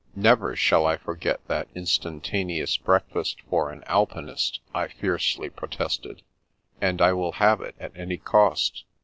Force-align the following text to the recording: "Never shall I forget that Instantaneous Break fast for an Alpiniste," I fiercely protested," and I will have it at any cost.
"Never 0.31 0.55
shall 0.55 0.87
I 0.87 0.97
forget 0.97 1.47
that 1.47 1.67
Instantaneous 1.75 2.75
Break 2.75 3.03
fast 3.13 3.39
for 3.51 3.69
an 3.71 3.81
Alpiniste," 3.83 4.57
I 4.73 4.87
fiercely 4.87 5.47
protested," 5.51 6.23
and 6.81 7.03
I 7.03 7.13
will 7.13 7.33
have 7.33 7.61
it 7.61 7.75
at 7.79 7.95
any 7.95 8.17
cost. 8.17 8.85